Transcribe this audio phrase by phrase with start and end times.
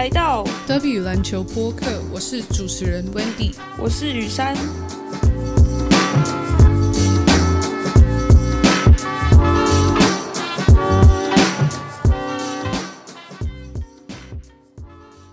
[0.00, 3.54] 来到 W 篮球播客，我是主持人 Wendy。
[3.78, 4.56] 我是雨珊。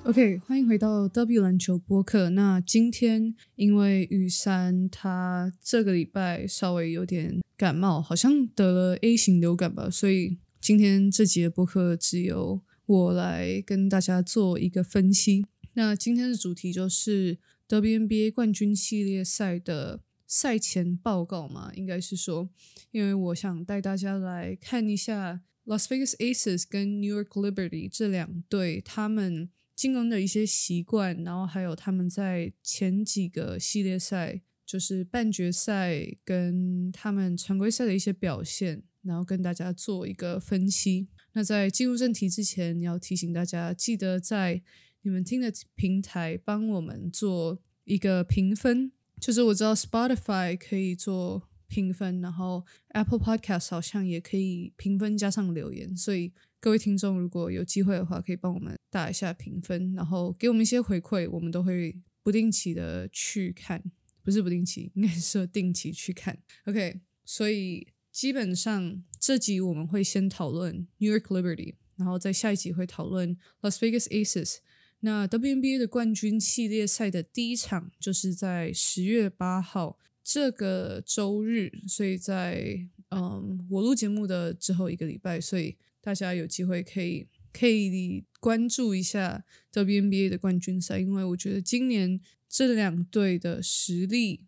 [0.04, 2.32] OK，欢迎回到 W 篮球播客。
[2.32, 15.46] 那今天因为雨珊她这个礼拜稍微有点感冒，好像得了 A 型流感吧，所以今天这集的播客只有我来跟大家做一个分析。
[15.74, 17.38] 那今天的主题就是
[17.68, 22.50] WNBA 冠军系列赛的赛前报告嘛，应该是说，
[22.92, 41.10] 因为我想带大家来看一下 Las Vegas Aces 跟 New York Liberty 这两队他们进攻的一些习惯，然后还有他们在前几个系列赛，就是半决赛跟他们常规赛的一些表现，然后跟大家做一个分析。
[41.38, 44.60] 那在进入正题之前，要提醒大家，记得在
[45.04, 48.92] 你们听的平台帮我们做一个评分。
[49.22, 63.84] 就是我知道 Spotify 可以做评分，然后 Apple Podcast 好像也可以评分加上留言，所以各位听众如果有机会的话，可以帮我们打一下评分，然后给我们一些回馈，我们都会不定期的去看，
[64.24, 66.40] 不是不定期，应该是定期去看。
[66.66, 67.88] OK，所以
[68.18, 74.56] 基本上这集我们会先讨论 New York Liberty，然后在下一集会讨论 Las Vegas Aces。
[75.02, 94.47] 那 WNBA 的冠军系列赛的第一场就是在十月八号这个周日，所以在嗯我录节目的之后一个礼拜，所以大家有机会可以可以关注一下 WNBA 的冠军赛，因为我觉得今年这两队的实力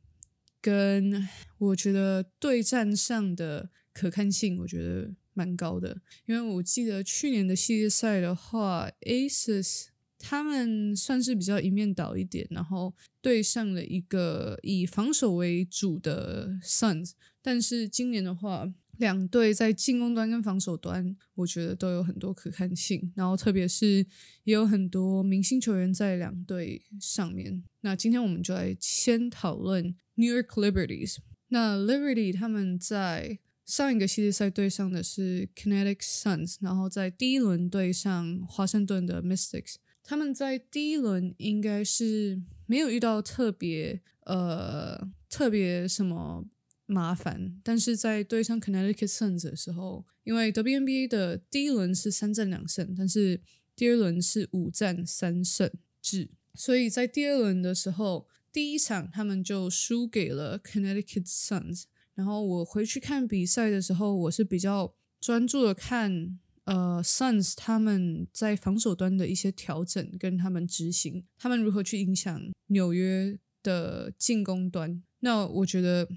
[0.62, 9.88] 跟我觉得对战上的可看性，我觉得蛮高的，因为我记得去年的系列赛的话，Aces。
[10.22, 17.12] 他们算是比较一面倒一点，然后对上了一个以防守为主的 Suns。
[17.42, 23.12] 但是今年的话，两队在进攻端跟防守端，我觉得都有很多可看性。
[23.16, 24.06] 然后特别是
[24.44, 27.64] 也有很多明星球员在两队上面。
[27.82, 31.18] 那今天我们就来先讨论 New York Liberties。
[31.48, 39.76] 那 Liberty 他们在上一个系列赛对上的是 Kinetic Suns，然后在第一轮对上华盛顿的 Mystics。
[40.04, 46.44] 他们在第一轮应该是没有遇到特别呃特别什么
[46.90, 53.40] 麻烦，但是在对上 Connecticut Suns 的时候，因为 WNBA 的第一轮是三战两胜，但是
[53.76, 61.84] 第二轮是五战三胜制，所以在第二轮的时候，第一场他们就输给了 Connecticut Suns。
[62.16, 66.40] 然后我回去看比赛的时候，我是比较专注的看。
[66.66, 75.02] 呃，Suns 他们在防守端的一些调整跟他们执行，他们如何去影响纽约的进攻端？
[75.22, 76.08] 那我觉得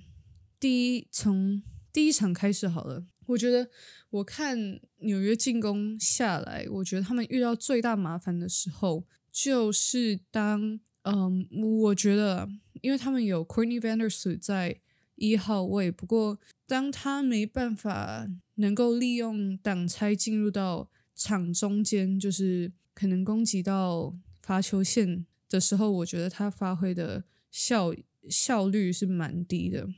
[0.62, 1.60] 第一从
[1.92, 3.04] 第一场开始好了。
[3.26, 3.68] 我觉得
[4.10, 4.56] 我看
[4.98, 11.48] 纽约进攻下来，我觉得他们遇到最大麻烦的时候，就是当嗯，
[11.82, 12.48] 我觉得
[12.80, 14.80] 因为他们有 Courtney Vandersloot 在
[15.16, 18.28] 一号位，不过当他没办法。
[18.56, 27.94] 能够利用挡拆进入到场中间，就是可能攻击到罚球线的时候，我觉得他发挥的效
[28.28, 29.88] 效率是蛮低的。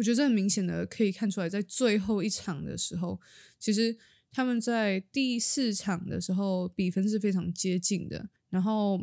[0.00, 3.20] 我觉得这很明显的可以看出来，在最后一场的时候，
[3.58, 3.94] 其实
[4.32, 8.30] 他们在第四场的时候比分是非常接近的。
[8.48, 8.96] 然后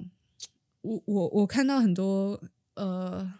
[0.81, 2.41] 我我我看到很多
[2.73, 3.31] 呃，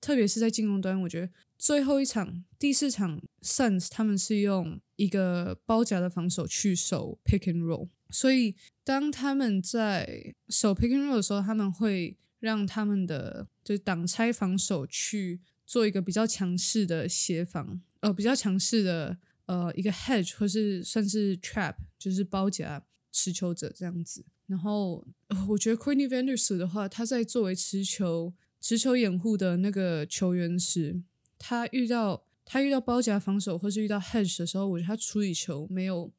[0.00, 1.28] 特别是在进攻端，我觉得。
[1.58, 8.54] 最后一场第四场，Suns 他们是用一个包夹的防守去守 pick and roll，所以
[8.84, 19.16] 当他们在守 pick and roll 的时候，他们会让他们的就是挡拆防守去做一个比较强势的协防，呃，比较强势的
[19.46, 24.24] 呃一个 hedge 或是算是 trap，就是包夹持球者这样子。
[24.48, 25.06] 然后
[25.48, 31.00] 我觉得 Queenie Vanders 的话，他在作为持球持球掩护的那个球员时。
[31.38, 36.12] 他遇到他遇到包夹防守或是遇到 hedge 的时候，我觉得他处理球没有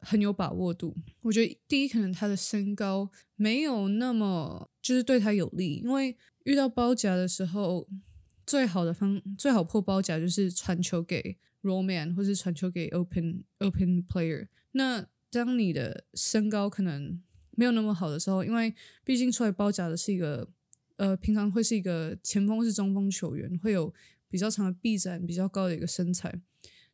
[0.00, 0.94] 很有把握度。
[1.22, 6.14] 我觉得第一可能他的身高没有那么就是对他有利，因为
[6.44, 7.88] 遇到包夹的时候，
[8.46, 14.48] 最好的方最好破包夹就是传球给 Roman 或是传球给 open open player。
[14.72, 17.20] 那当你的身高可能
[17.52, 18.74] 没有那么好的时候，因为
[19.04, 20.48] 毕竟出来包夹的是一个
[20.96, 23.92] 呃平常会是一个前锋是中锋球员，会有。
[24.26, 26.40] 比较长的臂展，比较高的一个身材。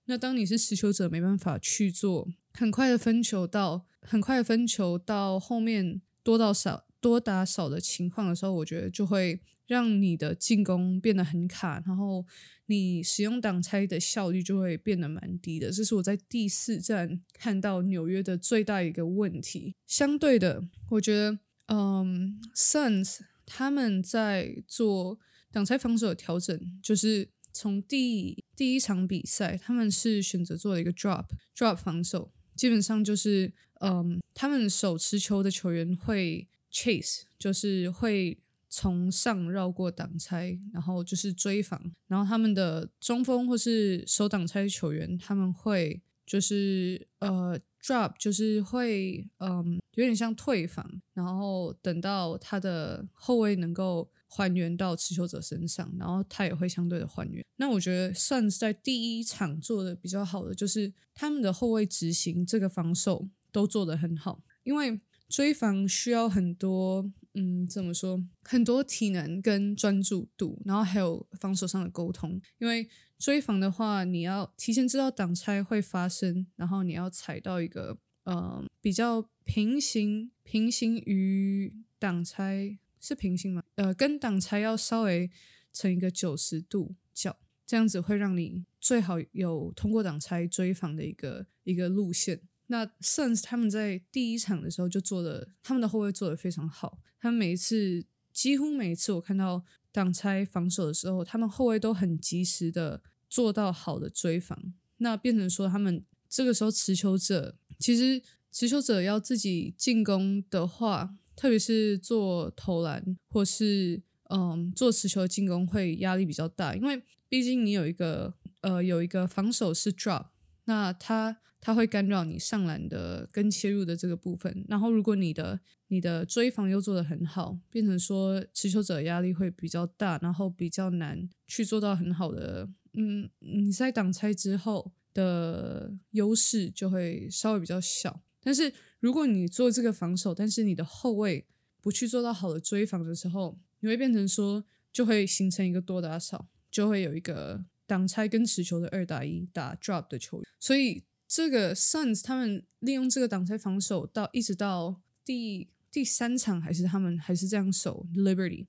[0.05, 12.27] 那当你是持球者，没办法去做很快的分球到很快的分球到后面多到少多打少的情况的时候，我觉得就会让你的进攻变得很卡，然后
[12.67, 15.71] 你使用挡拆的效率就会变得蛮低的。
[15.71, 19.77] 这是我在第四站看到纽约的最大一个问题。
[19.87, 21.39] 相对的，我觉得，
[21.69, 25.21] 嗯，Suns 他们在做
[25.53, 31.27] 挡拆防守的调整，就是从第第一场比赛，他们是选择做了一个 drop
[31.57, 33.53] drop 防守，基本上就是。
[33.83, 38.39] 嗯，他们手持球的球员会 chase，就是会
[38.71, 41.93] 从上绕过挡拆，然后就是追防。
[42.07, 57.45] 然后他们的中锋或是手挡拆球员，他们会就是呃 drop，就是会嗯有点像退防，然后等到他的后卫能够还原到持球者身上，然后他也会相对的还原。
[57.57, 63.29] 那我觉得算是在第一场做的比较好的，就是他们的后卫执行这个防守。
[63.53, 68.23] 都做得很好，因为追防需要很多，嗯，怎么说？
[68.43, 72.41] 很多体能跟专注度，然后还有防守上的沟通。
[72.59, 72.89] 因为
[73.19, 83.63] 追防的话，你要提前知道挡拆会发生，然后你要踩到一个，呃，比较平行，平行于挡拆是平行吗？
[83.77, 85.31] 呃，跟挡拆要稍微
[85.73, 92.41] 成一个九十度角，这样子会让你最好有通过挡拆追防的一个一个路线。
[92.71, 97.01] 那 Suns 他们在第一场的时候就做的，他们的后卫做的非常好。
[97.19, 104.73] 他们每一次，几乎每一次我看到挡拆防守的时候，他们后卫都很及时的做到好的追防。
[104.99, 108.23] 那变成说，他们这个时候持球者，其实
[108.53, 120.27] 持球者要自己进攻的话，特别是做投篮或是嗯做持球进攻，会压力比较大，因为毕竟你有一个呃有一个防守是 drop，
[120.65, 121.39] 那他。
[121.63, 138.23] 它会干扰你上篮的跟切入的这个部分，然后如果你的你的追防又做得很好，变成说持球者压力会比较大，然后比较难去做到很好的，嗯，你在挡拆之后的优势就会稍微比较小。
[138.43, 141.47] 但是如果你做这个防守，但是你的后卫
[141.83, 151.03] 不去做到好的追防的时候，你会变成说就会形成一个多打少，就会有一个挡拆跟持球的二打一打 drop 的球员，所以。
[151.33, 158.67] 这个 Suns 他们利用这个挡拆防守到一直到第第三场还是他们还是这样守 Liberty，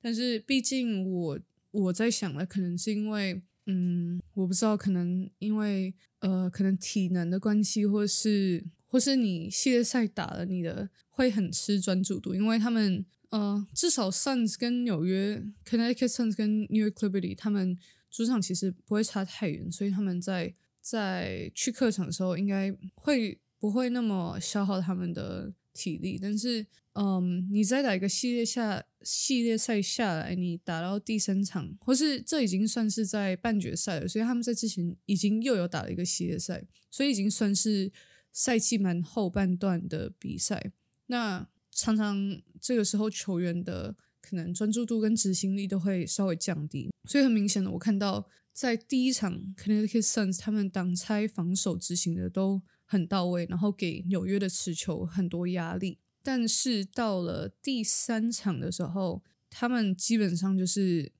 [0.00, 1.38] 但是毕竟我
[1.70, 17.76] 我在想了，可能是因为嗯我不知道，可能因为呃可能体能的关系，或是或是你系列赛打了你的会很吃专注度，因为他们呃至少 Suns 跟纽约 Connecticut Suns 跟 New York Liberty 他们
[18.10, 20.54] 主场其实不会差太远，所以他们在。
[20.82, 26.18] 在去客场的时候，应该会不会那么消耗他们的体力？
[26.20, 37.92] 但是，嗯，你再打一个系列下系列赛下来，你打到第三场，或是这已经算是在半决赛了，所以他们在之前已经又有打了一个系列赛，所以已经算是
[38.32, 40.72] 赛季蛮后半段的比赛。
[41.08, 43.94] 那常常这个时候球员的
[44.30, 48.28] 可能专注度跟执行力都会稍微降低，所以很明显的，我看到。
[48.52, 55.98] 在第一场 Connecticut Suns，他们挡拆防守执行的都很到位，然后给纽约的持球很多压力。
[56.22, 61.10] 但是到了第三场的时候，他们基本上就是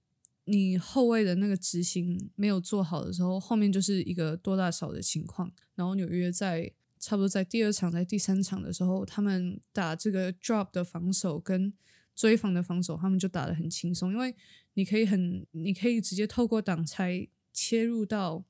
[0.45, 5.51] 你后卫的那个执行没有做好的时候，后面就是一个多大少的情况。
[5.77, 11.73] 然后纽约在差不多在第二场、在第三场的时候，他们打这个 drop 的防守跟
[12.15, 14.35] 追防的防守，他们就打得很轻松，因为。
[14.75, 18.45] 你可以很，你可以直接透过挡拆切入到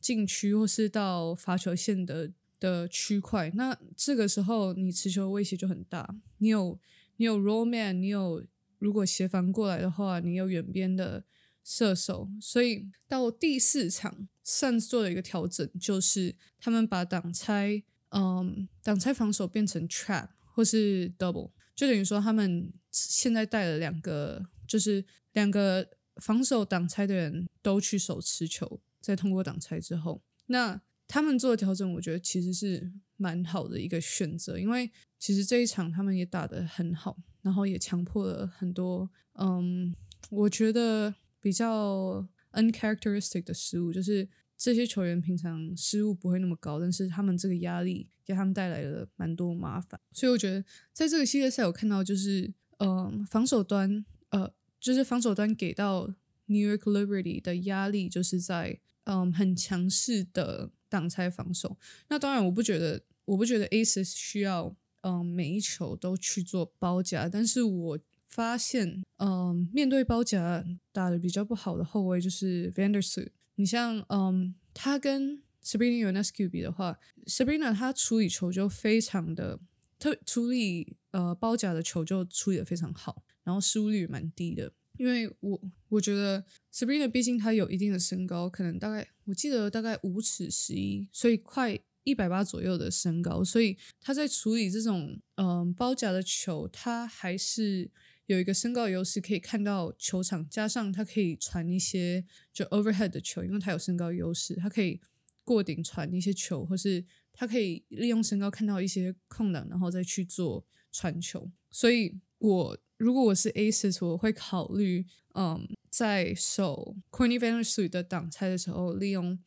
[0.00, 3.52] 禁区或是到罚球线的的区块。
[3.54, 6.16] 那这个时候你持球威胁就很大。
[6.38, 6.80] 你有
[7.18, 8.42] 你有 roll man，你有
[8.78, 11.22] 如果协防过来的话，你有远边的
[11.62, 12.30] 射手。
[12.40, 25.04] 所以到第四场擅自做了一个调整，就是他们把挡拆，嗯，挡拆防守变成 trap 或是 double，就等于说他们现在带了两个，就是。
[25.34, 39.94] 两个防守挡拆的人都去守持球，在通过挡拆之后，那他们做的调整，我觉得其实是蛮好的一个选择，因为其实这一场他们也打得很好，然后也强迫了很多，嗯，
[40.30, 44.28] 我觉得比较 uncharacteristic 的失误，就是
[44.58, 50.62] 这些球员平常失误不会那么高，但是他们这个压力给他们带来了蛮多麻烦，所以我觉得
[50.92, 54.52] 在这个系列赛，我看到就是，嗯，防守端，呃。
[54.80, 56.06] 就是防守端给到
[56.46, 61.76] New York Liberty 的压力，就是在嗯很强势的挡拆防守。
[62.08, 67.98] 那当然，我不觉得，我不觉得 Aces 需要嗯每一球都去做包夹，但是我
[68.28, 73.30] 发现嗯面对包夹打的比较不好的后卫就是 Vandersloot。
[73.58, 76.96] 你像嗯他跟 Sabrina Ionescu 比的话
[77.26, 79.58] ，Sabrina 他处理球就非常的
[79.98, 84.72] 特处理呃包夹的球就处理的非常好，然后失误率蛮低的。
[84.96, 97.90] 因为我我觉得 Sabrina 毕竟她有一定的身高，可能大概我记得大概五尺十一，所以快一百八左右的身高，所以她在处理这种嗯包夹的球，她还是
[98.28, 105.00] 有一个身高优势，可以看到球场，加上他可以传一些就 overhead 的球，因为他有身高优势，他可以
[105.42, 112.78] 过顶传一些球，或是他可以利用身高看到一些空档，然后再去做传球，所以我。
[112.98, 115.06] 如果我是 Aces，我会考虑，
[115.36, 119.38] 嗯，在守 Corny Vandersloot 的挡拆的时候，利用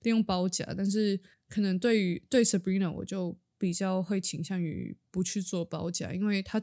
[0.00, 0.74] 利用包夹。
[0.76, 6.60] 但是可能对于对 Sabrina，我就比较会倾向于不去做包夹，因为他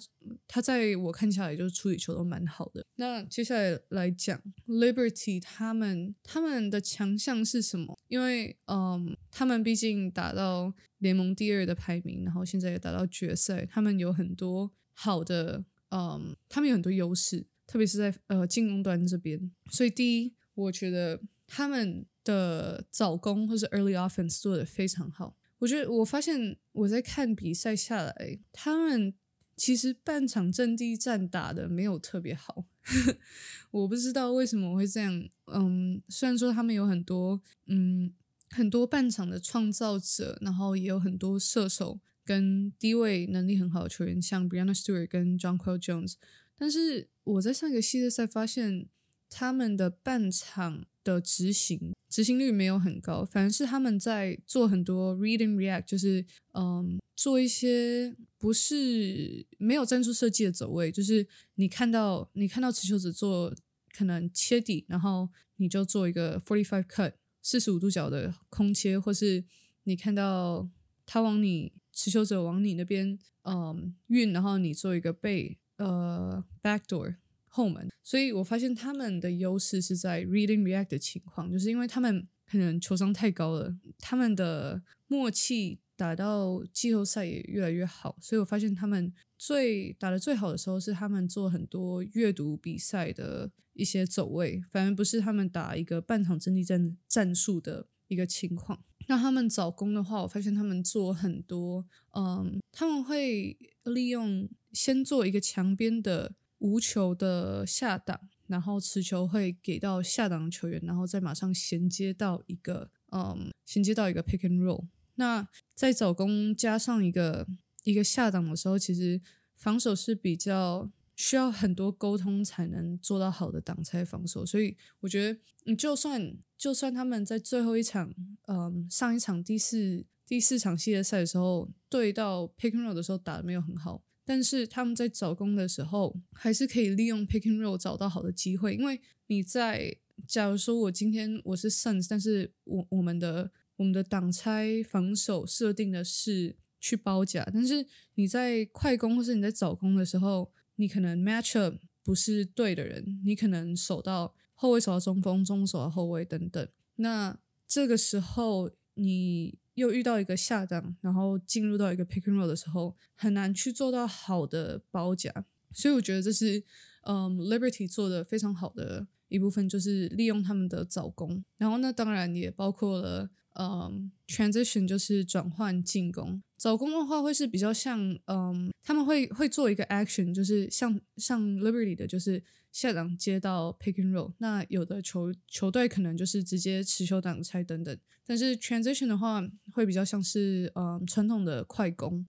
[0.47, 2.85] 他在我看起来就是处理球都蛮好的。
[2.95, 7.97] 那接下来来讲 Liberty，他们他们的强项是什么？
[8.07, 15.65] 因为嗯，他们毕竟打到联盟第二的排名，然后现在也打到决赛，他们有很多好的。
[15.95, 19.51] 嗯，他们有很多优势，特别是在呃进攻端这边。
[19.69, 25.37] 所以第一，我觉得他们的早攻或是 early offense 做的非常好。
[25.63, 29.13] 我觉得我发现我在看比赛下来，他们
[29.55, 32.65] 其实半场阵地战打的没有特别好。
[33.71, 35.29] 我不知道为什么会这样。
[35.47, 38.13] 嗯，虽然说他们有很多嗯
[38.49, 41.99] 很多半场的创造者，然后也有很多射手。
[42.25, 46.13] 跟低位能力很好的球员，像 Brianna Stewart 跟 John Quill Jones，
[46.57, 48.87] 但是我在上一个系列赛发现
[49.33, 63.53] 他们的半场的执行执行率没有很高，反而是他们在做很多 read and react，就是嗯做一些不是没有战术设计的走位，就是你看到你看到持球者做
[63.95, 69.43] 可能切底，然后你就做一个 forty five cut 四十五度角的空切，或是
[69.83, 70.69] 你看到
[71.05, 71.73] 他往你。
[71.95, 77.17] 持球者往你那边，嗯，运，然后你做一个背，呃，backdoor
[77.55, 77.87] 后门。
[78.01, 88.17] 所以我发现他们的优势是在 reading react 的情况，就是因为他们可能球商太高了，他们的默契打到季后赛也越来越好。
[88.19, 98.83] 所以我发现他们最打的最好的时候是他们做很多阅读比赛的一些走位，反而不是他们打一个半场阵地战战术的一个情况。
[99.07, 106.33] 那他们找工的话，我发现他们做很多，嗯，他们会利用先做一个墙边的
[106.63, 114.87] 无球的下档，然后持球会给到下档的球员，然后再马上衔接到一个，嗯，衔接到一个 pick and roll。
[115.15, 117.45] 那在找攻加上一个
[117.83, 119.21] 一个下档的时候，其实
[119.55, 120.89] 防守是比较。
[121.15, 128.11] 需要很多沟通才能做到好的挡拆防守，所以我觉得，你就算就算他们在最后一场，
[128.47, 138.75] 嗯，上一场第四第四场系列赛的时候，对到 pick and roll 的时候打的没有很好，但是他们在找攻的时候，还是可以利用 pick and roll 找到好的机会。
[138.75, 150.51] 因为你在假如说我今天我是 Suns，但是我我们的我们的挡拆防守设定的是去包夹，但是你在快攻或是你在找攻的时候。
[150.77, 156.67] 你可能 match up 不是对的人，你可能守到后卫，守到中锋，中守到后卫等等。
[156.95, 157.37] 那
[157.67, 165.31] 这个时候你又遇到一个下档，然后进入到一个 pick and roll 的时候，很难去做到好的包夹。
[165.71, 166.63] 所以我觉得这是
[167.03, 171.43] 嗯 Liberty 做的非常好的一部分，就是利用他们的早攻。
[171.57, 173.29] 然后呢当然也包括了。
[173.55, 182.41] 嗯，transition 就是转换进攻，早攻的话会是比较像，嗯，他们会会做一个 action，就是像像 Liberty 的，就是
[182.71, 184.31] 下档接到 pick and roll。
[184.37, 192.25] 那有的球球队可能就是直接持球挡拆等等，但是 transition 的话会比较像是，嗯，传统的快攻。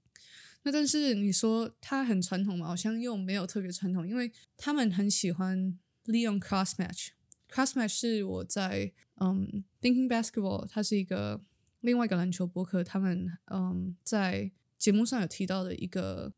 [0.64, 2.66] 那但是你说它很传统嘛？
[2.66, 7.10] 好像又没有特别传统，因为他们很喜欢利用 cross match。
[7.48, 11.40] cross match 是我在嗯，Thinking Basketball，它是一个
[11.84, 16.32] 另外一个篮球博客，他们嗯在节目上有提到的一个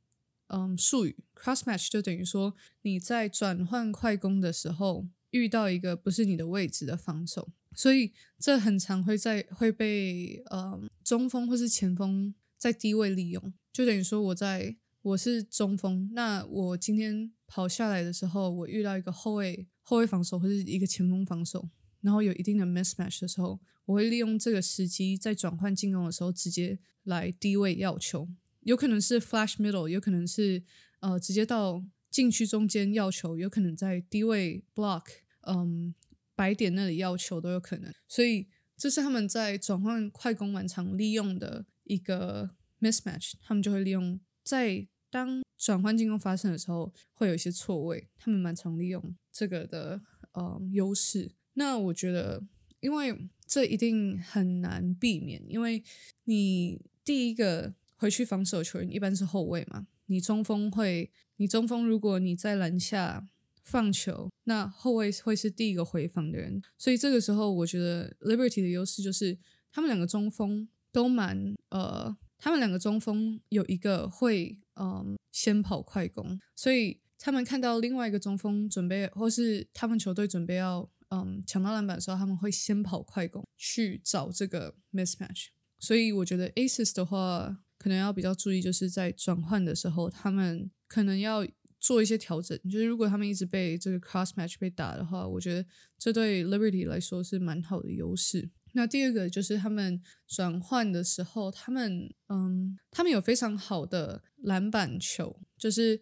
[0.48, 21.68] 嗯术语，cross match 就等于说你在转换快攻的时候遇到一个不是你的位置的防守，所以这很常会在会被嗯中锋或是前锋在低位利用，就等于说我在我是中锋，那我今天跑下来的时候，我遇到一个后卫后卫防守或者一个前锋防守。
[22.00, 28.28] 然后有一定的 mismatch 的时候，我会利用这个时机在转换进攻的时候直接来低位要球，
[28.60, 30.62] 有可能是 flash middle，有可能是
[31.00, 35.04] 呃直接到禁区中间要球，有可能在低位 block，
[35.42, 35.94] 嗯，
[36.34, 37.92] 白点那里要球都有可能。
[38.08, 42.50] 所以这是他们在转换快攻蛮常利用的一个
[42.80, 51.35] mismatch，他们就会利用在当转换进攻发生的时候会有一些错位，他们蛮常利用这个的呃优势。
[51.58, 52.42] 那我觉得，
[52.80, 55.82] 因为这一定很难避免，因为
[56.24, 63.26] 你第一个回去防守球员一般是后卫嘛，你中锋会，你中锋如果你在篮下
[63.62, 69.38] 放球，那后卫会是第一个回防的人，所以这个时候我觉得 Liberty 的优势就是
[69.72, 80.90] 他们两个中锋都蛮呃，他们两个中锋有一个会嗯先跑快攻，所以他们看到另外一个中锋准备，或是他们球队准备要。
[81.10, 85.46] 嗯，抢到篮板的时候，他们会先跑快攻去找这个 mismatch。
[85.78, 91.46] 所以我觉得 Aces 的话，可能要比较注意，就是在转换的时候，他们可能要
[91.78, 92.58] 做一些调整。
[92.64, 98.50] 就是如果他们一直被这个 cross match 被打的话，我觉得这对 Liberty 来说是蛮好的优势。
[98.72, 106.00] 那第二个就是他们转换的时候，他们嗯，他们有非常好的篮板球，就是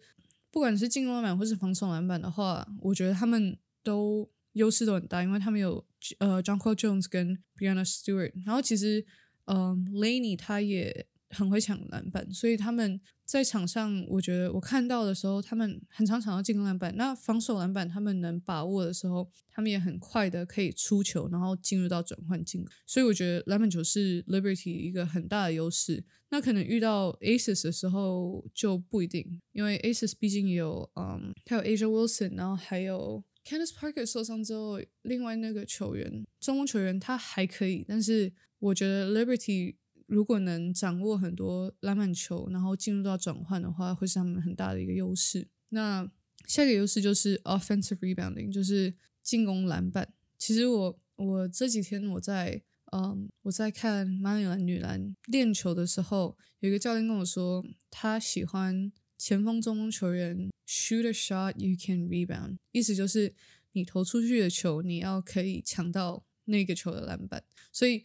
[0.49, 4.31] 不管是进攻篮板或是防守篮板的话，我觉得他们都。
[4.55, 5.85] 优势都很大，因为他们有
[6.19, 9.05] 呃 j o h n c o Jones 跟 Brianna Stewart，然后其实
[9.45, 16.95] 嗯 Laney 他也很会抢篮板，所以他们在场上，我觉得我看到的时候，他们很常抢到进攻篮板。
[16.95, 22.71] 那防守篮板他们能把握的时候，他们也很快的可以出球，然后进入到转换进攻。
[22.85, 26.05] 所以我觉得篮板球是 Liberty 一个很大的优势。
[26.29, 33.23] 那可能遇到 Aces 的时候就不一定，因为 Aces 毕竟有嗯，他有 Asia Wilson，然后还有。
[33.45, 39.75] Candice Parker 受伤之后，另外那个球员，中锋球员他还可以，但是我觉得 Liberty
[40.07, 45.47] 如果能掌握很多篮板球，然后进入到转换的话，会是他们很大的一个优势。
[45.69, 46.09] 那
[46.47, 50.11] 下一个优势就是 offensive rebounding，就是进攻篮板。
[50.39, 58.91] 其实我我这几天我在嗯我在看马里兰女篮练球的时候，有一个教练跟我说，他喜欢。
[59.17, 63.33] 前锋、中锋球员 shoot a shot you can rebound，意思就是
[63.71, 67.43] 你投出去的球，你要可以抢到那个球的篮板。
[67.71, 68.03] 所以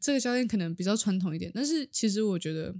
[0.00, 2.74] 这个教练可能比较传统一点，但是其实我觉得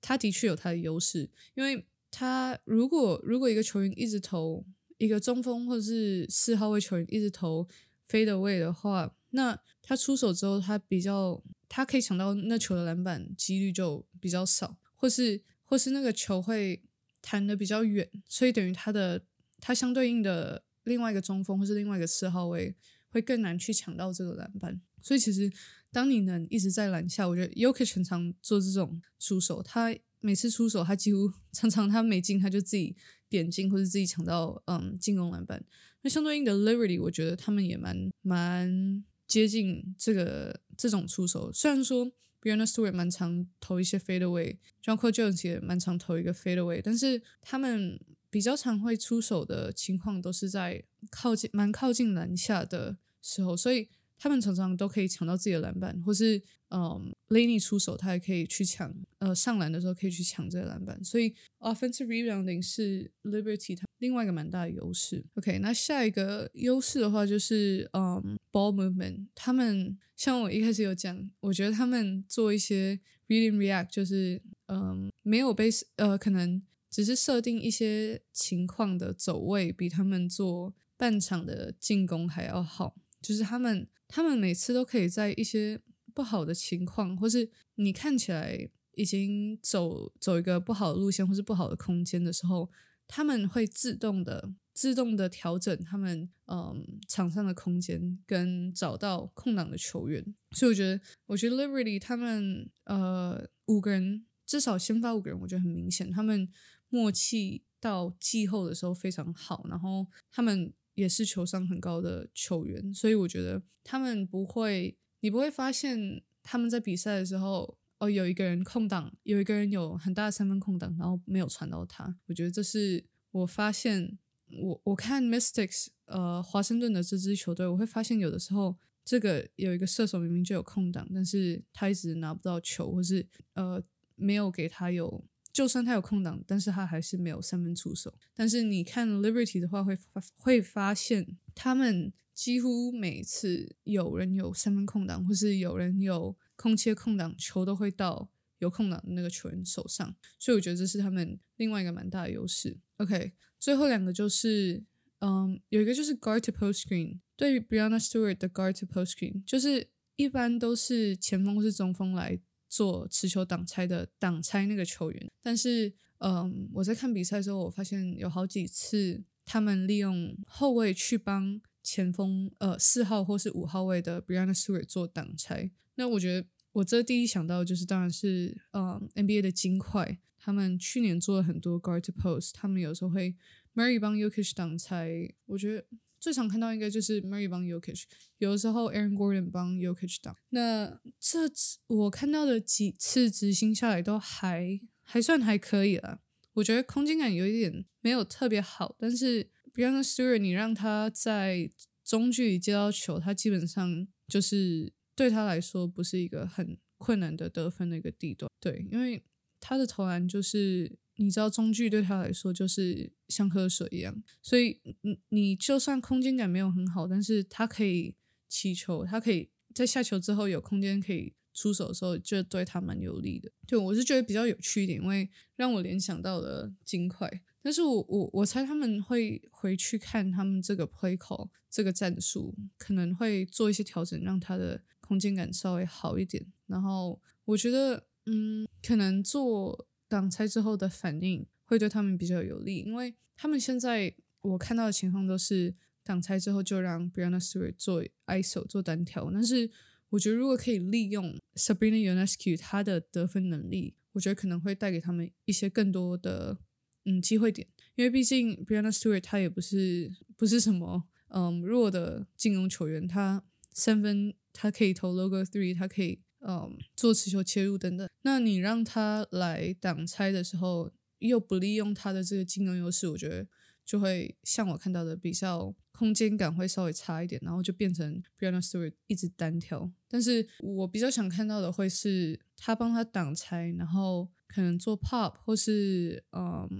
[0.00, 4.64] 他的确有他的优势，因为他如果如果一个球员一直投
[4.98, 7.66] 一个中锋或者是四号位球员一直投
[8.08, 16.82] 飞的位的话，那他出手之后，他比较他可以抢到那球的篮板几率就比较少，或是或是那个球会。
[17.28, 19.22] 弹的比较远，所以等于他的
[19.60, 22.74] 他相对应的另外一个中锋或是另外一个四号位
[23.10, 24.80] 会更难去抢到这个篮板。
[25.02, 25.52] 所以其实
[25.92, 32.96] 当你能一直在篮下，我觉得 Yoke 常常做这种出手，他每次出手他几乎 常常他没进他就自己
[33.28, 35.62] 点进或者自己抢到嗯进攻篮板。
[36.00, 42.10] 那相对应的 Liberty，我觉得他们也蛮蛮接近这个这种出手，虽然说。
[42.40, 53.88] Brianna Stewart 蛮常投一些 fade away，John c o l Jones 也蛮常投一个 fade away，但是他们比较常会出手的情况都是在靠近蛮靠近篮下的时候，所以。
[54.18, 61.02] 他们常常都可以抢到自己的篮板，或是嗯，Laney 出手，他也可以去抢，呃，上篮的时候可以去抢这个篮板。
[61.04, 65.24] 所以 offensive rebounding 是 Liberty 它另外一个蛮大的优势。
[65.34, 69.28] OK，那下一个优势的话就是嗯，ball movement。
[69.34, 82.96] 他们像我一开始有讲，我觉得他们做一些 reading react，就是嗯，没有被呃，可能只是设定一些情况的走位，比他们做半场的进攻还要好。
[83.20, 85.80] 就是他们，他们每次都可以在一些
[86.14, 92.70] 不好的情况，或是你看起来已经走走一个不好的路线，或是不好的空间的时候，
[93.06, 100.24] 他们会自动的、自动的调整他们嗯场上的空间，跟找到空档的球员。
[100.52, 106.48] 所以我觉得，我觉得 Liberty 他们呃五个人至少先发五个人，我觉得很明显，他们
[106.88, 110.72] 默契到季后的时候非常好，然后他们。
[110.98, 122.18] 也是球商很高的球员，所以我觉得他们不会，你不会发现他们在比赛的时候，哦，有一个人空档，有一个人有很大的三分空档，然后没有传到他。
[122.26, 124.18] 我觉得这是我发现，
[124.50, 133.80] 我我看 Mystics，呃，华盛顿的这支球队，我会发现有的时候这个有一个射手明明就有空档，但是他一直拿不到球，或是呃
[134.16, 135.24] 没有给他有。
[135.58, 138.14] 就算他有空档，但是他还是没有三分出手。
[138.32, 152.78] 但是你看 Liberty 的话，会发会发现他们几乎每次有人有三分空档，或是有人有空切空档，球都会到有空档的那个球员手上，所以我觉得这是他们另外一个蛮大的优势。
[152.98, 154.84] OK，最后两个就是，
[155.18, 176.46] 嗯，有一个就是 guard to post screen，对于 Brianna Stewart 的 guard to post screen，就是一般都是前锋是中锋来做持球挡拆的挡拆那个球员，但是，嗯，我在看比赛的时候，我发现有好几次他们利用后卫去帮前锋，呃，四号或是五号位的 Brianna Stewart 做挡拆，那我觉得。
[176.72, 183.34] 我这第一想到就是，当然是嗯 NBA 的金块，他们去年做了很多 guard to post，他们有时候会
[183.74, 185.84] Mary 帮 Yokish 挡拆，我觉得
[186.20, 188.04] 最常看到应该就是 Murray 帮 Yokish，
[188.38, 190.36] 有的时候 Aaron Gordon 帮 Yokish 挡。
[190.50, 191.40] 那这
[191.86, 196.20] 我看到的几次执行下来都还还算还可以了，
[196.54, 201.70] 我觉得空间感有一点没有特别好，但是 b r i a n n Stewart 你让他在
[202.04, 204.92] 中距离接到球，他基本上就是。
[205.18, 209.20] 对他来说不是一个很困难的得分的一个地段，对，因为
[209.58, 218.14] 他的投篮就是你知道中距对他来说就是像喝水一样，所以你你就算空间感没有很好，但是他可以
[218.48, 223.50] 起球，他可以在下球之后有空间可以出手的时候，就对他蛮有利的。
[223.66, 227.42] 对我是觉得比较有趣一点，因为让我联想到了金块。
[227.60, 236.46] 但是我我我猜他们会回去看他们这个 play call 这个战术，可能会做一些调整，让他的空间感稍微好一点。
[236.68, 249.30] 然后我觉得，嗯，可能做挡拆之后的反应会对他们比较有利，因为他们现在我看到的情况都是挡拆之后就让 Brianna Stewart 做 iso 做单挑。
[249.30, 249.70] 但是
[250.08, 256.58] 我觉得如果可以利用 Sabrina Ionescu 她的得分能力，我觉得可能会带给他们一些更多的。
[257.04, 263.42] 嗯，机会点，因为毕竟 Brianna Stewart 他也不是不是什么嗯弱的进攻球员，他
[263.72, 268.08] 三分他可以投 logo three，他可以嗯做持球切入等等。
[268.22, 273.46] 那你让他来挡拆的时候，又不利用他的这个进攻优势，我觉得
[273.84, 279.90] 就会像我看到的比较空间感会稍微差一点，然后就变成 Brianna Stewart 一直单挑。
[280.08, 286.78] 但是我比较想看到的会是他帮他挡拆，然后可能做 pop 或是嗯。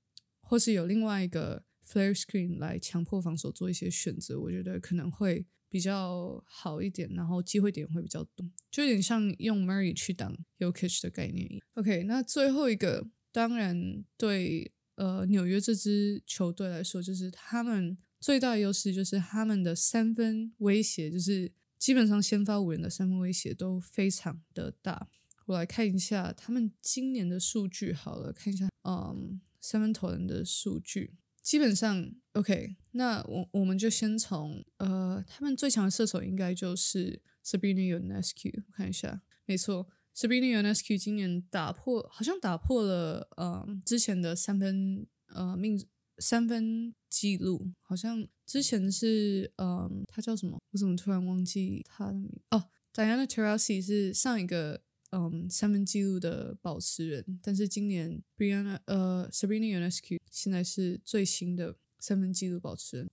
[0.50, 11.60] 或是有另外一个 flare screen 来强迫防守做一些选择，我觉得可能会比较好一点，然后机会点会比较多，就有点像用 Murray 去挡 Yokish 的概念。
[11.74, 25.08] OK，那最后一个，当然对呃纽约这支球队来说，就是他们最大的优势就是他们的三分威胁，就是基本上先发五人的三分威胁都非常的大。
[25.46, 29.40] 我来看一下他们今年的数据，好了，看一下，嗯。
[29.60, 45.82] 三分投篮的数据基本上 OK，那我我们就先从呃，他们最强的射手应该就是 Sabrina Ionescu，我看一下，没错，Sabrina Ionescu 今年打破，好像打破了呃之前的三分呃命
[46.18, 50.60] 三分记录，好像之前是呃他叫什么？
[50.70, 52.30] 我怎么突然忘记他的名？
[52.50, 54.82] 哦，Diana Taurasi 是上一个。
[55.10, 63.10] 嗯，三分记录的保持人，但是今年 Brianna 呃 Sabrina Ionescu 现在是最新的三分记录保持人，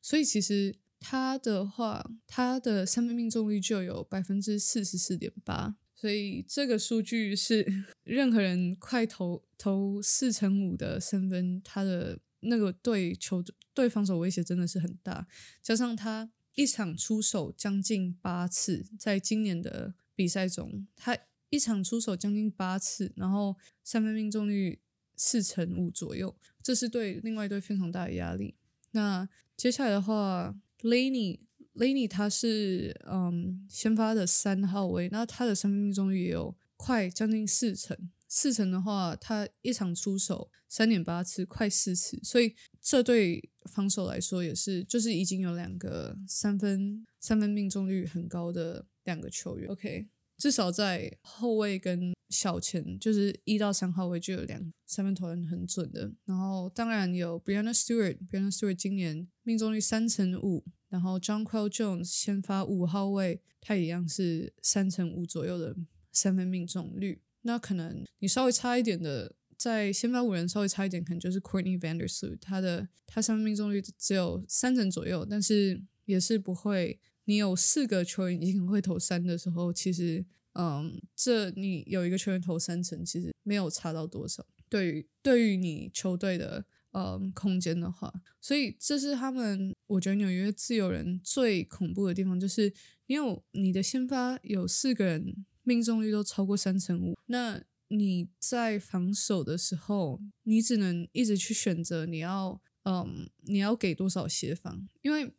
[0.00, 7.66] 所以其实他的话，他的三分命中率就有百分之四十四点八，所以这个数据是
[8.04, 13.44] 任何人快投投四成五的三分，他的那个对球
[13.74, 15.26] 对防守威胁真的是很大，
[15.60, 19.94] 加上他一场出手将近八次，在今年的。
[20.14, 21.16] 比赛中，他
[21.50, 24.80] 一场出手将近八次，然后三分命中率
[25.16, 28.54] 四成五左右，这是对另外一队非常大的压力。
[28.92, 37.96] 那接下来的话，Lenny，Lenny 他是嗯先发的三号位，那他的三分命中率也有快将近四成，
[38.34, 48.86] 四成的话，他一场出手三点八次，快四次，所以这对防守来说也是，就是已经有两个三分三分命中率很高的。
[49.04, 56.10] 两个球员，OK，至少在后卫跟小前，就是一到三号位就有两三分投篮很准的。
[56.24, 60.64] 然后当然有 Brianna Stewart，Brianna Stewart 今年命中率三成五。
[60.88, 65.76] 然后 John Quill Jones 先发五号位，他一样是三成五左右的
[66.10, 67.20] 三分命中率。
[67.46, 77.00] 那可能你稍微差一点的，在先发五人稍微差一点，可能就是 Courtney Vandersloot，他的他三分命中率只有三成左右，但是也是不会。
[77.26, 84.44] 你有四个球员已经很会投三的时候，其实，嗯，这你有一个球员投三成，其实没有差到多少。
[84.68, 92.70] 对于对于你球队的嗯空间的话，所以这是他们，我觉得纽约自由人最恐怖的地方，就是
[93.06, 105.32] 你有你的先发有四个人命中率都超过三成五，那你在防守的时候，你只能一直去选择你要，嗯，你要给多少协防，因为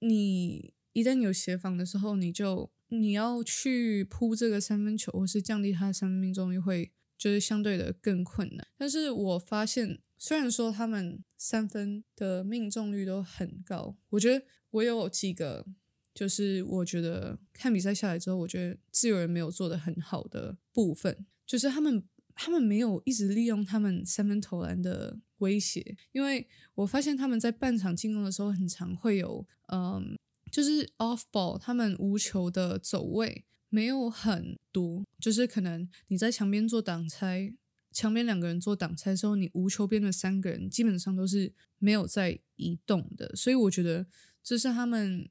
[0.00, 8.66] 你一旦有协防的时候，你就你要去扑这个三分球，或是降低他的三分命中率，会就是相对的更困难。
[8.76, 15.66] 但是我发现，虽然说他们三分的命中率都很高，我觉得我有几个。
[16.12, 22.02] 就是我觉得看比赛下来之后，我觉得自由人没有做的很好的部分，就是他们
[22.34, 30.16] 他们没有一直利用他们三分投篮的威胁，因为我发现他们在半场进攻的时候，很常会有嗯，
[30.50, 37.54] 就是 off ball，他们无球的走位没有很多，就是可能你在墙边做挡拆，
[37.92, 44.06] 墙边两个人做挡拆之后，你无球边的三个人基本上都是没有在移动的，所以我觉得
[44.42, 45.30] 这是他们。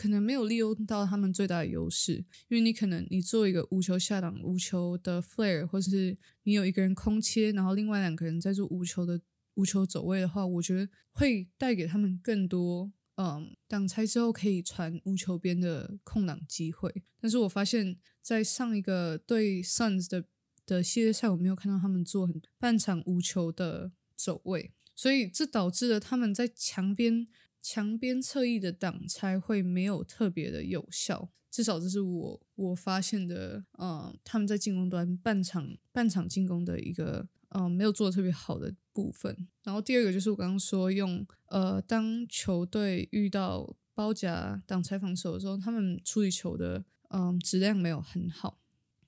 [0.00, 2.14] 可能没有利用到他们最大的优势，
[2.48, 9.20] 因为你可能你做一个无球下档、无球的 flare，或者是你有一个人空切，然后另外两个人在做无球的
[9.56, 16.90] 无球走位的话，我觉得会带给他们更多嗯挡拆之后可以传无球边的空档机会。
[17.20, 20.24] 但是我发现，在上一个对 Suns 的
[20.64, 27.26] 的系列赛，我没有看到他们做很半场无球的走位，所以这导致了他们在墙边。
[27.60, 33.64] 墙边侧翼的挡拆会没有特别的有效，至少这是我我发现的。
[33.72, 39.48] 呃，他们在进攻端半场半场进攻的一个呃没有做的特别好的部分。
[39.62, 48.59] 然后第二个就是我刚刚说用呃，当球队遇到包夹挡拆防守的时候，他们处理球的嗯质量没有很好。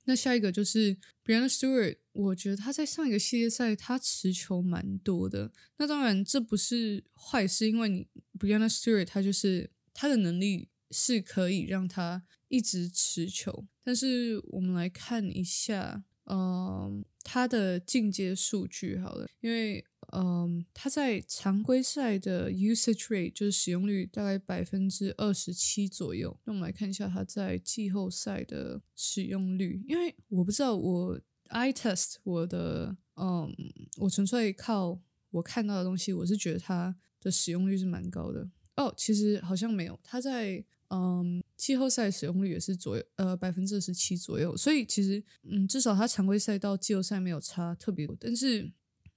[0.05, 5.53] 那下一个就是 Brianna Stewart，我觉得他在上一个系列赛他持球蛮多的。
[5.79, 8.07] 那当然这不是坏事，因为你
[8.38, 13.67] Brianna Stewart 他就是他的能力是可以让他一直持球。
[13.85, 19.85] 但是我们来看一下，嗯，他的进阶数据好了，因为。
[20.14, 26.38] 嗯，他在常规赛的 usage rate 就是使用率大概百分之二十七左右。
[26.44, 33.50] 那我们来看一下他在季后赛的使用率，因为我不知道我 i test 我的，嗯，
[33.96, 38.46] 我纯粹靠我看到的东西，我是觉得他的使用率是蛮高的。
[38.76, 44.57] 哦，其实好像没有，他在嗯季后赛使用率也是左右，呃百分之二十七左右。
[44.57, 48.70] 所以其实嗯，至少他常规赛到季后赛没有差特别多，但是。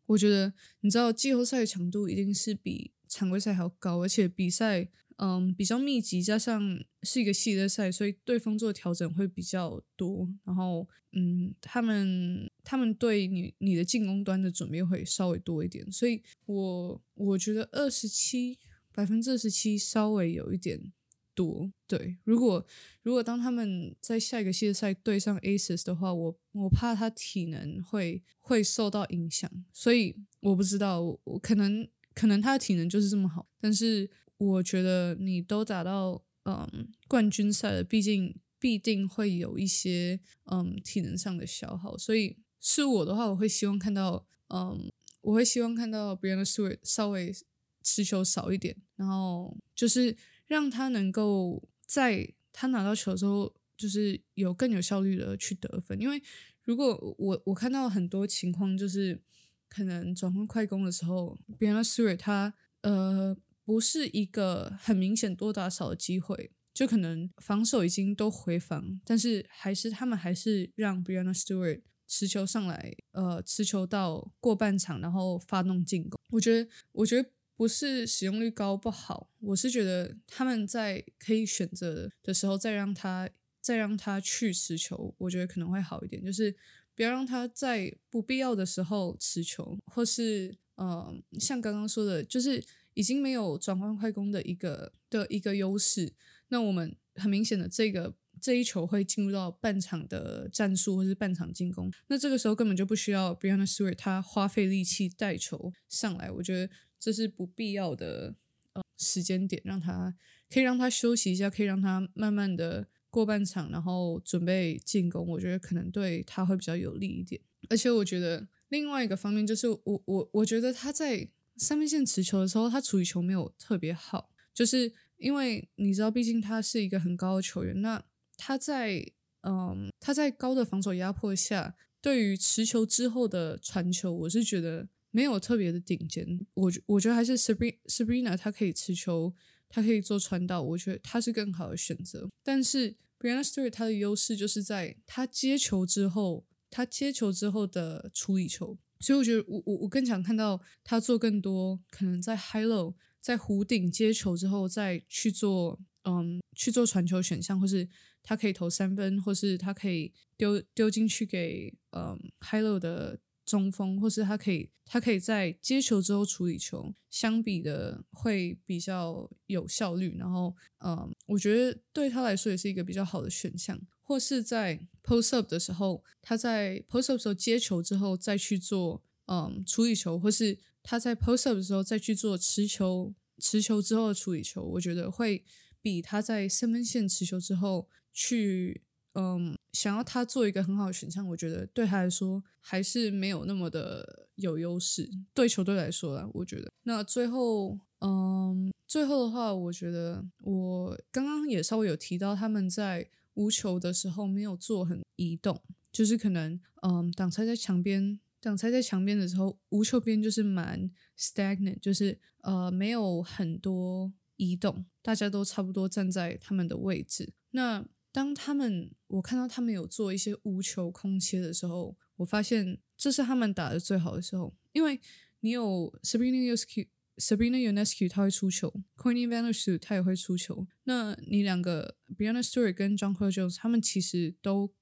[0.08, 6.62] 我觉得，你知道季后赛强度一定是比常规赛还要高，而且比赛嗯比较密集，加上
[7.02, 10.32] 是一个系列赛，所以对方做调整会比较多。
[10.44, 18.60] 然后嗯，他们他们对你你的进攻端的准备会稍微多一点，所以我我觉得二十七
[18.94, 20.94] 百分之二十七稍微有一点。
[21.36, 22.66] 多对，如果
[23.04, 47.36] 如果当他们在下一个系列赛对上 Aces 的话，我我怕他体能会会受到影响，所以我不知道，我可能可能他的体能就是这么好，但是我觉得你都打到嗯冠军赛了，毕竟必定会有一些嗯体能上的消耗，所以是我的话，我会希望看到嗯我会希望看到 Brianna Stewart 稍微
[47.84, 50.16] 持球少一点，然后就是。
[50.48, 56.00] 让他能够在他拿到球之后，就是有更有效率的去得分。
[56.00, 56.22] 因为
[56.64, 59.22] 如果我我看到很多情况，就是
[59.70, 71.16] 可能转换快攻的时候 b i a n a s t e w a r t 他呃不是一个很明显多打少的机会，就可能防守已经都回防，但是还是他们还是让 b i
[71.18, 76.20] a n a s t e w a r t 持球上来，呃，持球到过半场，然后发动进攻。
[76.30, 77.30] 我觉得，我觉得。
[77.58, 83.30] 不是使用率高不好，我是觉得他们在可以选择的时候再让他
[83.62, 86.22] 再让他去持球，我觉得可能会好一点。
[86.22, 86.54] 就是
[86.94, 92.62] 不要让他在不必要的时候持球，或是呃像刚刚说的，就是
[92.94, 96.14] 已经没有转换快攻的一个的一个优势。
[96.50, 106.70] 那我们很明显的这个这一球会进入到半场的战术或是半场进攻，那这个时候根本就不需要 Brianna Stewart 他花费力气带球上来，我觉得。
[107.00, 108.36] 这是不必要的
[108.74, 110.16] 呃时间点，让他
[110.50, 115.28] 可以让他休息一下，可以让他慢慢的过半场，然后准备进攻。
[115.28, 117.40] 我觉得可能对他会比较有利一点。
[117.70, 121.28] 而且我觉得另外一个方面就是，我我我觉得他在
[121.58, 128.04] 三分线持球的时候，他处理球没有特别好，就是因为你知道，毕竟他是一个很高的球员，那
[128.38, 129.06] 他在
[129.42, 134.88] 嗯他在高的防守压迫下，对于持球之后的传球，我是觉得。
[135.16, 139.34] 没有特别的顶尖，我觉我觉得还是 Sabrina，她可以持球，
[139.70, 142.28] 她可以做传导，我觉得她是更好的选择。
[142.44, 148.78] 但是 Brianna Stewart 她的优势就是在她接球之后，她接球之后的处理球。
[149.00, 157.88] 所以我觉得我我我更想看到她做更多，可能在 Hilo 在弧顶接球之后再去做嗯去做传球选项，或是
[158.22, 163.18] 他可以投三分，或是他可以丢丢进去给嗯 Hilo 的。
[163.46, 170.18] 中锋，或是他可以，他可以在接球之后处理球，相比的会比较有效率。
[170.18, 173.80] 然后，嗯，我觉得对他来说也是一个比较好的选项。
[174.02, 185.44] 或是在 post up 的时候，他在 post up 时候接球之后再去做，嗯，处理球，或是他在 post up 的时候再去做持球，持球之后的处理球，我觉得会
[185.82, 188.82] 比他在三分线持球之后去。
[189.16, 195.10] 嗯，想要他做一个很好的选项，我觉得对他来说还是没有那么的有优势。
[195.34, 196.70] 对球队来说啦，我觉得。
[196.84, 217.34] 那最后，嗯，最后的话，我觉得我刚刚也稍微有提到，他们在无球的时候没有做很移动，就是可能，嗯，挡拆在墙边，挡拆在墙边的时候，无球边就是蛮 stagnant，就是呃没有很多移动，大家都差不多站在他们的位置。
[217.52, 225.02] 那当他们我看到他们有做一些无球空切的时候，我发现这是他们打的最好的时候，因为
[225.42, 229.40] 你有 Sabrina y o s k i Sabrina Ionescu 他会出球 c o n y v a
[229.40, 234.74] n u s 他也会出球，那你两个 Brianna Stewart 跟 John c o r Jones 他们其实都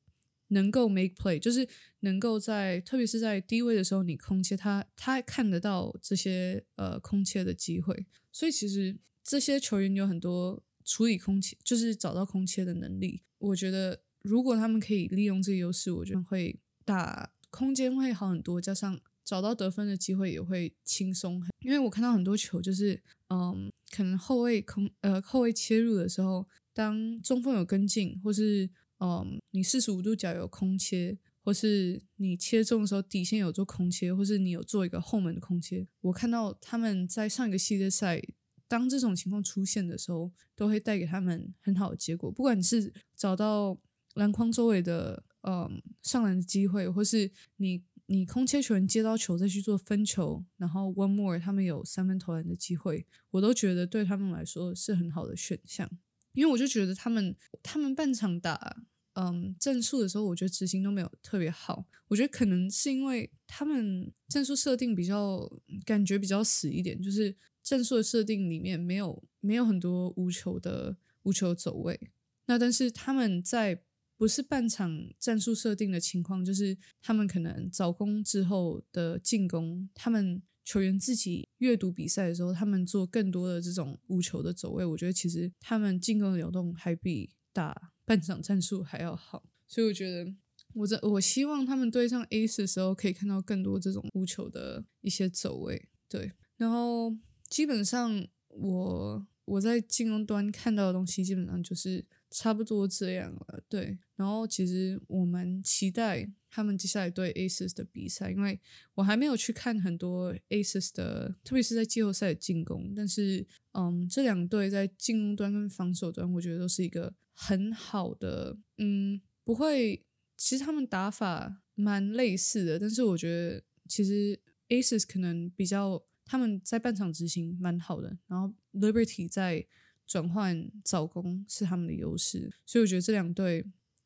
[0.49, 1.67] 能够 make play，就是
[2.01, 10.63] 能够在特别是在低位的时候你空切他，他看得到这些呃空切的机会，所以其实这些球员有很多。
[10.85, 21.49] 处理空切就是找到空切的能力，我觉得如果他们可以利用这个优势，我觉得会打空间会好很多，加上找到得分的机会也会轻松很。
[21.59, 28.69] 因为我看到很多球就是，嗯，可能后卫空呃后卫切入的时候，当中锋有跟进，或是
[28.99, 38.21] 嗯你四十五度角有空切，或是你切中的时候底线有做空切，或是你有做一个后门的空切，我看到他们在上一个系列赛。
[38.67, 42.31] 当这种情况出现的时候，都会带给他们很好的结果。
[42.31, 43.77] 不管你是找到
[44.15, 55.89] 篮筐周围的嗯上篮的机会，或是你你空切球员接到球再去做分球，然后 one more 他们有三分投篮的机会，我都觉得对他们来说是很好的选项。
[56.33, 61.85] 因为我就觉得他们他们半场打嗯战术的时候，我觉得执行都没有特别好。
[62.07, 65.47] 我觉得可能是因为他们战术设定比较
[65.85, 67.35] 感觉比较死一点，就是。
[67.63, 71.99] 战术的设定里面没有没有很多无球的无球走位，
[72.45, 73.83] 那但是他们在
[74.17, 90.33] 不是半场战术设定的情况，就是他们可能早攻之后的进攻，他们球员自己阅读比赛的时候，他们做更多的这种无球的走位，我觉得其实他们进攻的流动还比打半场战术还要好，所以我觉得
[90.73, 97.17] 我在我希望他们对上 Ace 的时候可以看到更多这种无球的一些走位，对，然后。
[97.53, 103.63] 基本上，我我在进攻端看到的东西，基本上就是差不多这样了。
[103.69, 108.59] 对，然后其实我蛮期待他们接下来对 Aces 的比赛，因为
[108.95, 112.91] 我还没有去看很多 Aces 的，特别是在季后赛的进攻。
[112.95, 120.03] 但是，嗯，这两队在进攻端跟防守端，我觉得都是一个很好的，嗯，不会。
[120.35, 124.39] 其实他们打法蛮类似的，但是我觉得其实
[124.69, 126.03] Aces 可能比较。
[126.25, 129.65] 他们在半场执行蛮好的，然后 Liberty 在
[130.07, 133.65] 转换早攻是他们的优势，所以我觉得这两队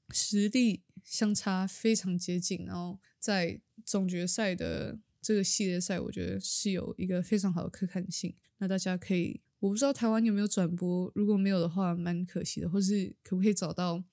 [0.10, 8.36] 实力相差非常接近，然后在总决赛的这个系列赛，我觉得是有一个非常好的可看性。
[8.58, 14.04] 那大家可以，我不知道台湾有没有转播，如果没有的话，蛮可惜的，或是可不可以找到，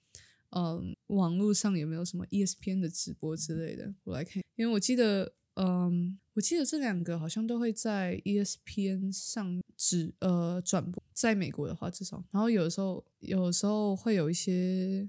[0.51, 5.35] 嗯，网络上有没有什么 ESPN 的直播之类的，我来看，因为我记得。
[5.57, 15.09] 嗯，我记得这两个好像都会在 ESPN 上直呃转播，在美国的话至少，然后有的时候有时候会有一些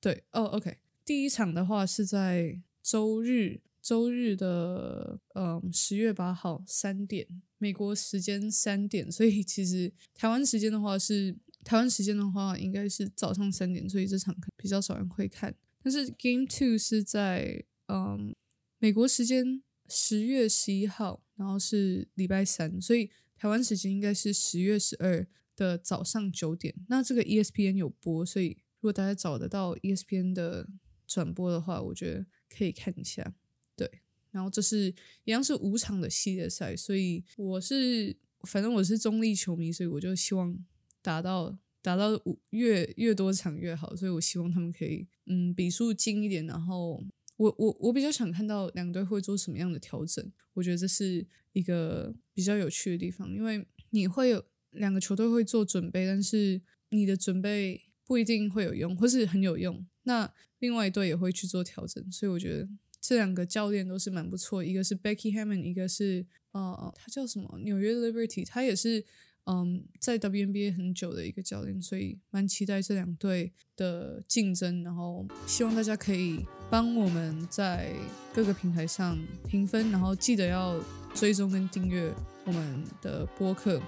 [0.00, 7.26] 对哦，OK，第一场的话是在周日，周日的嗯十月八号三点，
[7.58, 15.52] 美国时间三点，所以其实台湾时间的话是台湾时间的话应该是早上三点，所以这场比较少人会看，
[15.82, 18.34] 但是 Game Two 是在嗯。
[18.80, 26.74] 美国时间十月十一号，然后是礼拜三，所以台湾时间应该是十月十二的早上九点。
[26.88, 30.68] 那这个 ESPN 有播，所以如果大家找得到 ESPN 的
[31.06, 33.34] 转播的话，我觉得可以看一下。
[33.76, 33.90] 对，
[34.30, 40.58] 然后这是一样是五场的系列赛，所以我是反正我是中立球迷，所以我就希望
[41.02, 47.04] 达到达到五越越多场越好，所以我希望他们可以嗯比数近一点，然后。
[47.36, 50.32] 我我我比较想看到两队会做什么样的调整。
[50.52, 56.60] 我觉得这是一个比较有趣的地方，因为你会有两个球队会做准备，但是
[56.90, 59.84] 你的准备不一定会有用，或是很有用。
[60.04, 62.68] 那另外一队也会去做调整，所以我觉得
[63.00, 64.62] 这两个教练都是蛮不错。
[64.64, 67.58] 一个是 Becky Hammond，一个是呃，他叫什么？
[67.64, 69.04] 纽约 Liberty，他也是。
[69.46, 74.82] 嗯，在 WNBA 很久的一个教练，所以蛮期待这两队的竞争。
[74.82, 77.92] 然后希望大家可以帮我们在
[78.34, 79.16] 各个平台上
[79.46, 80.74] 评分，然后记得要
[81.14, 82.12] 追踪跟订阅
[82.44, 83.80] 我们的播客，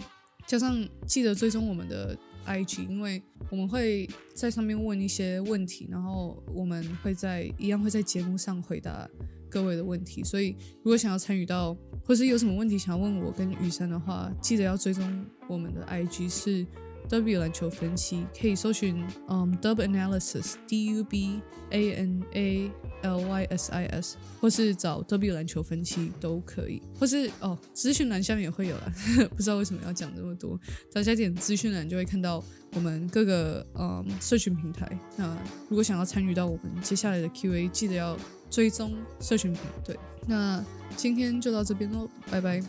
[0.46, 0.72] 加上
[1.04, 2.16] 记得追踪我们的
[2.46, 3.20] IG，因为
[3.50, 9.10] 我们会在上面问一些问题，然后我们会在一样会在节目上回答
[9.50, 10.22] 各位的问题。
[10.22, 16.64] 所以如果想要参与到，或是有什么问题想要问我跟雨山的话，记得要追踪我们的 IG 是
[17.08, 21.40] W 篮球分析，可以搜寻嗯 Dub Analysis D U B
[21.70, 22.70] A N A
[23.02, 28.92] L Y S I S，或是找 W 篮球分析都可以，或是哦资讯栏下面也会有啦，
[29.36, 30.58] 不知道为什么要讲这么多，
[30.92, 32.42] 大家点资讯栏就会看到
[32.74, 34.86] 我们各个嗯社群平台。
[35.16, 35.36] 那
[35.68, 38.16] 如果想要参与到我们接下来的 Q&A，记得要
[38.50, 39.98] 追踪社群平对。
[40.28, 40.64] 那
[40.96, 42.60] 今天就到这边喽，拜拜。